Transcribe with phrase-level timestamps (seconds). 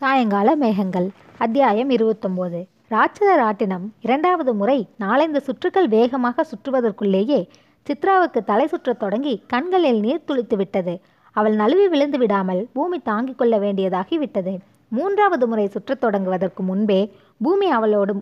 [0.00, 1.08] சாயங்கால மேகங்கள்.
[1.38, 2.66] அத்தியாயம் இருபத்தொம்போது.
[2.90, 7.40] ராட்சத ராட்டினம் இரண்டாவது முறை நாலைந்து சுற்றுகள் வேகமாக சுற்றுவதற்குள்ளேயே
[7.86, 11.00] சித்ராவுக்கு தலை சுற்றத் தொடங்கி கண்களில் நீர் துளித்து விட்டது.
[11.32, 14.58] அவள் நழுவி விழுந்து விடாமல் பூமி தாங்கிக் கொள்ள வேண்டியதாகி விட்டது.
[14.88, 17.00] மூன்றாவது முறை சுற்றத் தொடங்குவதற்கு முன்பே
[17.38, 18.14] பூமி அவளோடு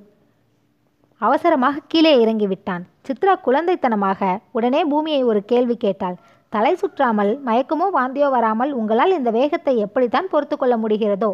[1.21, 2.87] அவசரமாக கீழே இறங்கி விட்டான்.
[3.09, 6.17] சித்ரா குழந்தைத்தனமாக உடனே பூமியை ஒரு கேள்வி கேட்டாள்.
[6.49, 11.31] தலை சுற்றாமல் மயக்கமோ வாந்தியோ வராமல் உங்களால் இந்த வேகத்தை எப்படித்தான் பொறுத்து கொள்ள முடிகிறதோ?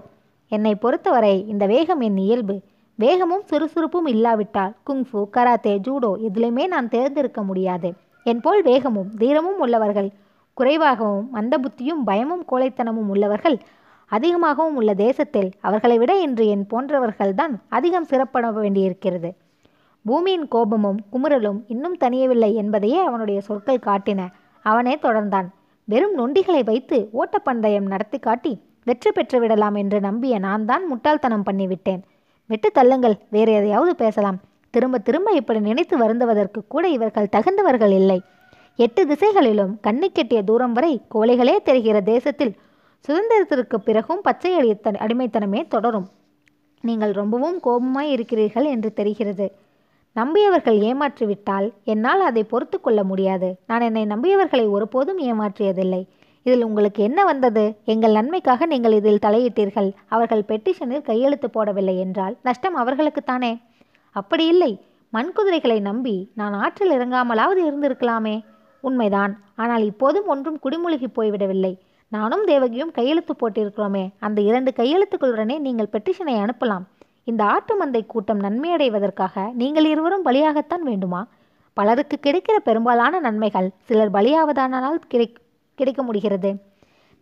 [0.56, 2.56] என்னை பொறுத்தவரை இந்த வேகம் என் இயல்பு.
[2.98, 7.88] வேகமும் சுறுசுறுப்பும் இல்லாவிட்டால் குங்ஃபு கராத்தே ஜூடோ எதிலுமே நான் தேர்ந்தெடுக்க முடியாது.
[8.24, 10.10] என் போல் வேகமும் தீரமும் உள்ளவர்கள்
[10.54, 13.56] குறைவாகவும் மந்த புத்தியும் பயமும் கோழைத்தனமும் உள்ளவர்கள்
[14.10, 19.30] அதிகமாகவும் உள்ள தேசத்தில் அவர்களை விட இன்று என் போன்றவர்கள்தான் அதிகம் சிறப்பட வேண்டியிருக்கிறது.
[20.05, 24.20] பூமியின் கோபமும் குமுறலும் இன்னும் தனியவில்லை என்பதையே அவனுடைய சொற்கள் காட்டின.
[24.64, 25.48] அவனே தொடர்ந்தான்.
[25.88, 28.52] வெறும் நொண்டிகளை வைத்து ஓட்டப்பந்தயம் நடத்தி காட்டி
[28.84, 32.02] வெற்றி பெற்று விடலாம் என்று நம்பிய நான் தான் முட்டாள்தனம் பண்ணிவிட்டேன்.
[32.50, 34.38] விட்டு தள்ளுங்கள் வேறு எதையாவது பேசலாம்.
[34.70, 38.22] திரும்ப திரும்ப இப்படி நினைத்து வருந்துவதற்கு கூட இவர்கள் தகுந்தவர்கள் இல்லை.
[38.76, 42.54] எட்டு திசைகளிலும் கண்ணு கெட்டிய தூரம் வரை கோழைகளே தெரிகிற தேசத்தில்
[43.04, 46.08] சுதந்திரத்திற்கு பிறகும் பச்சை அடித்த அடிமைத்தனமே தொடரும்.
[46.80, 49.46] நீங்கள் ரொம்பவும் கோபமாய் இருக்கிறீர்கள் என்று தெரிகிறது.
[50.16, 53.48] நம்பியவர்கள் ஏமாற்றிவிட்டால் என்னால் அதை பொறுத்து கொள்ள முடியாது.
[53.66, 56.02] நான் என்னை நம்பியவர்களை ஒருபோதும் ஏமாற்றியதில்லை.
[56.45, 57.77] இதில் உங்களுக்கு என்ன வந்தது?
[57.84, 59.91] எங்கள் நன்மைக்காக நீங்கள் இதில் தலையிட்டீர்கள்.
[60.09, 63.53] அவர்கள் பெட்டிஷனில் கையெழுத்து போடவில்லை என்றால் நஷ்டம் அவர்களுக்குத்தானே?
[64.11, 64.72] அப்படி இல்லை.
[65.12, 68.37] மண்குதிரைகளை நம்பி நான் ஆற்றில் இறங்காமலாவது இருந்திருக்கலாமே?
[68.81, 69.33] உண்மைதான்.
[69.56, 71.72] ஆனால் இப்போதும் ஒன்றும் குடிமூழ்கி போய்விடவில்லை.
[72.09, 74.05] நானும் தேவகியும் கையெழுத்து போட்டிருக்கிறோமே.
[74.19, 76.84] அந்த இரண்டு கையெழுத்துக்களுடனே நீங்கள் பெட்டிஷனை அனுப்பலாம்.
[77.25, 81.27] இந்த ஆட்டு மந்தை கூட்டம் நன்மையடைவதற்காக நீங்கள் இருவரும் பலியாகத்தான் வேண்டுமா?
[81.77, 83.70] பலருக்கு கிடைக்கிற பெரும்பாலான நன்மைகள்.
[83.84, 85.27] சிலர் பலியாவதானால் கிடை
[85.75, 86.50] கிடைக்க முடிகிறது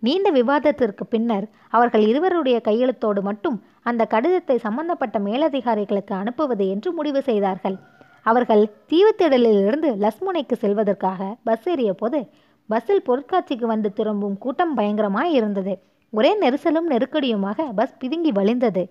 [0.02, 1.44] நீண்ட விவாதத்திற்கு பின்னர்
[1.76, 7.76] அவர்கள் இருவருடைய கையெழுத்தோடு மட்டும் அந்த கடிதத்தை சம்பந்தப்பட்ட மேலதிகாரிகளுக்கு அனுப்புவது என்று முடிவு செய்தார்கள்.
[8.22, 12.20] அவர்கள் தீவுத்திடலிலிருந்து லஸ்முனைக்கு செல்வதற்காக பஸ் ஏறிய போது
[12.68, 15.74] பஸ்ஸில் பொருட்காட்சிக்கு வந்து திரும்பும் கூட்டம் பயங்கரமாய் இருந்தது.
[16.12, 18.84] ஒரே நெரிசலும் நெருக்கடியுமாக பஸ் பிதுங்கி வழிந்தது.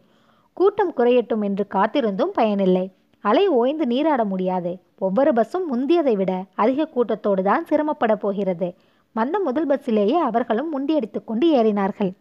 [0.58, 2.85] கூட்டம் குறையட்டும் என்று காத்திருந்தும் பயனில்லை.
[3.24, 4.72] அலை ஓய்ந்து நீராட முடியாது.
[4.97, 8.69] ஒவ்வொரு பஸ்ஸும் முந்தியதை விட அதிக கூட்டத்தோடு தான் சிரமப்பட போகிறது.
[9.16, 12.11] வந்த முதல் பஸ்ஸிலேயே அவர்களும் முண்டியடித்துக் கொண்டு ஏறினார்கள்.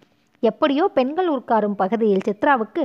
[0.43, 2.85] எப்படியோ பெண்கள் உட்காரும் பகுதியில் சித்ராவுக்கு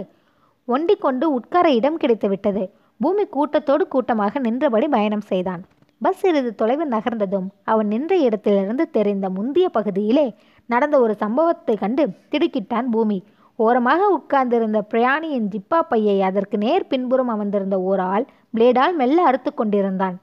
[0.68, 2.64] ஒண்டி கொண்டு உட்கார இடம் கிடைத்துவிட்டது.
[3.00, 5.64] பூமி கூட்டத்தோடு கூட்டமாக நின்றபடி பயணம் செய்தான்.
[6.02, 10.28] பஸ் சிறிது தொலைவு நகர்ந்ததும் அவன் நின்ற இடத்திலிருந்து தெரிந்த முந்திய பகுதியிலே
[10.70, 13.18] நடந்த ஒரு சம்பவத்தை கண்டு திடுக்கிட்டான் பூமி.
[13.60, 20.18] ஓரமாக உட்கார்ந்திருந்த பிரயாணியின் ஜிப்பா பையை அதற்கு நேர் பின்புறம் அமர்ந்திருந்த ஓர் ஆள் பிளேடால் மெல்ல அறுத்து கொண்டிருந்தான்.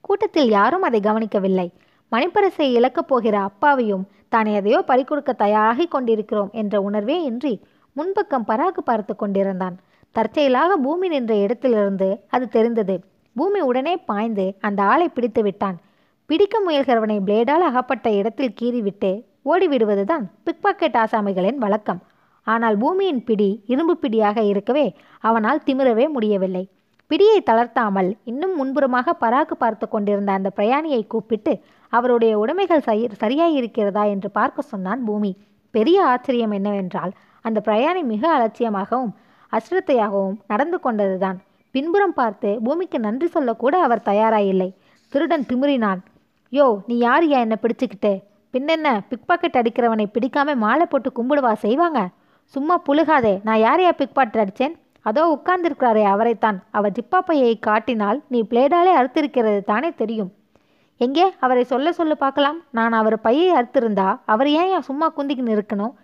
[0.00, 1.68] கூட்டத்தில் யாரும் அதை கவனிக்கவில்லை.
[2.12, 7.52] மணிப்பரிசை இழக்கப் போகிற அப்பாவையும் தான் எதையோ பறிக்கொடுக்க தயாராகி கொண்டிருக்கிறோம் என்ற உணர்வே இன்றி
[7.96, 9.76] முன்பக்கம் பராக்கு பார்த்து கொண்டிருந்தான்.
[10.12, 12.96] தற்செயலாக பூமி நின்ற இடத்திலிருந்து அது தெரிந்தது.
[13.36, 15.76] பூமி உடனே பாய்ந்து அந்த ஆளை பிடித்து விட்டான்.
[16.26, 19.10] பிடிக்க முயல்கிறவனை பிளேடால் அகப்பட்ட இடத்தில் கீறிவிட்டு
[19.44, 22.00] ஓடிவிடுவதுதான் பிக்பாக்கெட் ஆசாமிகளின் வழக்கம்.
[22.46, 24.86] ஆனால் பூமியின் பிடி இரும்பு பிடியாக இருக்கவே
[25.20, 26.64] அவனால் திமிரவே முடியவில்லை.
[27.10, 31.52] பிடியை தளர்த்தாமல் இன்னும் முன்புறமாக பராக்கு பார்த்து கொண்டிருந்த அந்த பிரயாணியை கூப்பிட்டு
[31.92, 34.02] அவருடைய உடைமைகள் சரி சரியாயிருக்கிறதா?
[34.14, 35.30] என்று பார்க்க சொன்னான் பூமி.
[35.74, 37.12] பெரிய ஆச்சரியம் என்னவென்றால்
[37.44, 39.12] அந்த பிரயாணி மிக அலட்சியமாகவும்
[39.52, 41.38] அஸ்ரத்தையாகவும் நடந்து கொண்டதுதான்.
[41.74, 44.68] பின்புறம் பார்த்து பூமிக்கு நன்றி சொல்லக்கூட அவர் தயாராயில்லை.
[45.12, 46.00] திருடன் திமிரினான்.
[46.52, 48.12] யோ நீ யாரியா என்னை பிடிச்சுக்கிட்டு?
[48.54, 52.00] பின்னென்ன பிக்பாக்கெட் அடிக்கிறவனை பிடிக்காம மாலை போட்டு கும்பிடுவா செய்வாங்க?
[52.54, 54.76] சும்மா புழுகாதே நான் யாரையா பிக்பாக்கெட் அடித்தேன்
[55.08, 56.58] அதோ உட்கார்ந்திருக்கிறாரே அவரைத்தான்.
[56.76, 60.30] அவர் ஜிப்பாப்பையை காட்டினால் நீ பிளேடாலே அறுத்திருக்கிறது தானே தெரியும்.
[61.00, 61.26] எங்கே?
[61.44, 62.58] அவரை சொல்ல சொல்ல பார்க்கலாம்.
[62.76, 65.94] நான் அவர் பையை அறுத்திருந்தா அவர் ஏன் சும்மா குந்திக்கின்னு இருக்கணும்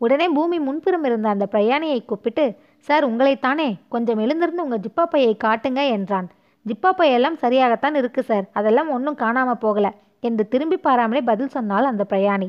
[0.00, 2.44] உடனே பூமி முன்புறம் இருந்த அந்த பிரயாணியை கூப்பிட்டு
[2.88, 3.66] சார் உங்களைத்தானே?
[3.94, 6.28] கொஞ்சம் எழுந்திருந்து உங்கள் ஜிப்பா பையை காட்டுங்க என்றான்.
[6.66, 8.46] ஜிப்பா பையெல்லாம் சரியாகத்தான் இருக்கு சார்.
[8.58, 9.86] அதெல்லாம் ஒன்றும் காணாமல் போகல
[10.28, 12.48] என்று திரும்பி பாராமலே பதில் சொன்னால் அந்த பிரயாணி.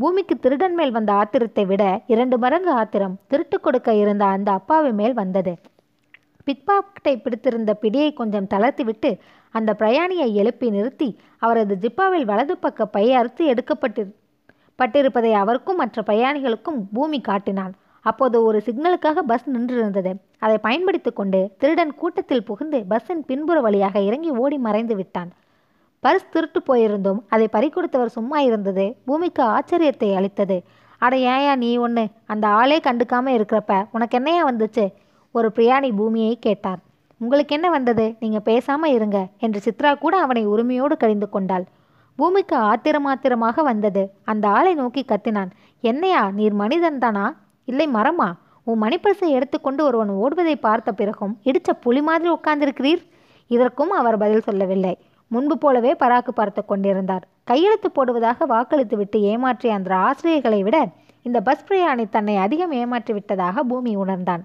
[0.00, 5.14] பூமிக்கு திருடன் மேல் வந்த ஆத்திரத்தை விட இரண்டு மடங்கு ஆத்திரம் திருட்டு கொடுக்க இருந்த அந்த அப்பாவி மேல்
[5.20, 5.52] வந்தது.
[6.46, 9.10] பிக்பாக்கெட்டை பிடித்திருந்த பிடியை கொஞ்சம் தளர்த்திவிட்டு
[9.54, 11.08] அந்த பிரயாணியை எழுப்பி நிறுத்தி
[11.44, 14.04] அவரது ஜிப்பாவில் வலது பக்க பை அறுத்து எடுக்கப்பட்டு
[14.80, 17.72] பட்டிருப்பதை அவருக்கும் மற்ற பிரயாணிகளுக்கும் பூமி காட்டினான்.
[18.04, 20.12] அப்போது ஒரு சிக்னலுக்காக பஸ் நின்றிருந்தது.
[20.44, 25.30] அதை பயன்படுத்தி கொண்டு திருடன் கூட்டத்தில் புகுந்து பஸ்ஸின் பின்புற வழியாக இறங்கி ஓடி மறைந்து விட்டான்.
[26.04, 28.96] பர்ஸ் திருட்டு போயிருந்தும் அதை பறிக்கொடுத்தவர் சும்மா இருந்தது.
[29.04, 30.56] பூமிக்கு ஆச்சரியத்தை அளித்தது.
[30.98, 34.84] அட ஏயா நீ ஒன்று அந்த ஆளே கண்டுக்காம இருக்கிறப்ப உனக்கு என்னையா வந்துச்சு?
[35.34, 36.80] ஒரு பிரியாணி பூமியை கேட்டார்.
[37.18, 38.16] உங்களுக்கு என்ன வந்தது?
[38.20, 41.64] நீங்கள் பேசாமல் இருங்க என்று சித்ரா கூட அவனை உரிமையோடு கழிந்து கொண்டாள்.
[42.16, 44.02] பூமிக்கு ஆத்திரமாத்திரமாக வந்தது.
[44.24, 45.50] அந்த ஆளை நோக்கி கத்தினான்.
[45.80, 47.26] என்னையா நீர் மனிதன்தானா
[47.64, 48.30] இல்லை மரமா?
[48.64, 53.02] உன் மணிப்பரிசை எடுத்துக்கொண்டு ஒருவன் ஓடுவதை பார்த்த பிறகும் இடிச்ச புலி மாதிரி உட்கார்ந்திருக்கிறீர்?
[53.50, 54.92] இதற்கும் அவர் பதில் சொல்லவில்லை.
[55.34, 57.24] முன்பு போலவே பராக்கு பார்த்து கொண்டிருந்தார்.
[57.50, 60.78] கையெழுத்து போடுவதாக வாக்களித்து விட்டு ஏமாற்றிய அந்த ஆசிரியர்களை விட
[61.26, 64.42] இந்த பஸ் பிரயாணி தன்னை அதிகம் ஏமாற்றி விட்டதாக பூமி உணர்ந்தான்.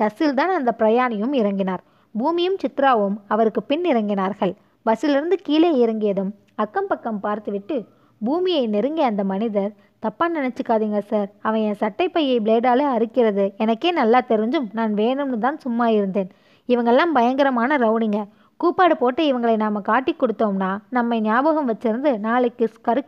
[0.00, 1.82] பஸ்ஸில் தான் அந்த பிரயாணியும் இறங்கினார்.
[2.14, 4.52] பூமியும் சித்ராவும் அவருக்கு பின் இறங்கினார்கள்.
[4.86, 6.30] பஸ்ஸிலிருந்து கீழே இறங்கியதும்
[6.62, 7.76] அக்கம் பக்கம் பார்த்துவிட்டு
[8.20, 9.72] பூமியை நெருங்கிய அந்த மனிதர்
[10.04, 11.28] தப்பா நினச்சிக்காதீங்க சார்.
[11.46, 13.44] அவன் என் சட்டை பையை பிளேடாலே அறுக்கிறது.
[13.64, 16.30] எனக்கே நல்லா தெரிஞ்சும் நான் வேணும்னு தான் சும்மா இருந்தேன்.
[16.68, 18.20] இவங்கெல்லாம் பயங்கரமான ரவுடிங்க.
[18.62, 23.02] கூப்பாடு போட்டு இவங்களை நாம் காட்டி கொடுத்தோம்னா நம்மை ஞாபகம் வச்சிருந்து நாளைக்கு கரு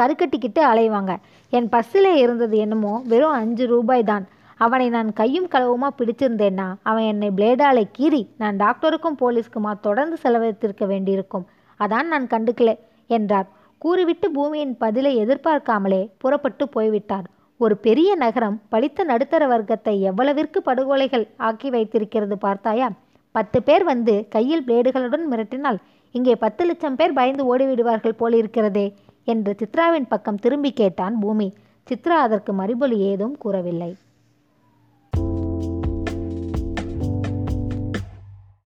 [0.00, 1.12] கருக்கட்டிக்கிட்டு அலைவாங்க.
[1.52, 4.24] என் பஸ்ஸில் இருந்தது என்னமோ வெறும் அஞ்சு ரூபாய் தான்.
[4.64, 11.44] அவனை நான் கையும் களவுமா பிடிச்சிருந்தேன்னா அவன் என்னை பிளேடாலை கீறி நான் டாக்டருக்கும் போலீஸ்க்குமா தொடர்ந்து செலவழித்திருக்க வேண்டியிருக்கும்.
[11.80, 12.72] அதான் நான் கண்டுக்கல
[13.16, 13.48] என்றார்.
[13.84, 17.26] கூறிவிட்டு பூமியின் பதிலை எதிர்பார்க்காமலே புறப்பட்டு போய்விட்டார்.
[17.60, 22.88] ஒரு பெரிய நகரம் படித்த நடுத்தர வர்க்கத்தை எவ்வளவிற்கு படுகொலைகள் ஆக்கி வைத்திருக்கிறது பார்த்தாயா?
[23.32, 25.78] பத்து பேர் வந்து கையில் பிளேடுகளுடன் மிரட்டினால்
[26.14, 28.86] இங்கே பத்து லட்சம் பேர் பயந்து ஓடிவிடுவார்கள் போலிருக்கிறதே
[29.24, 31.48] என்று சித்ராவின் பக்கம் திரும்பி கேட்டான் பூமி.
[31.86, 33.92] சித்ரா அதற்கு மறுபொலி ஏதும் கூறவில்லை.